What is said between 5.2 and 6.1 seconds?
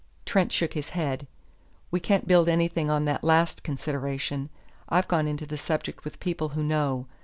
into the subject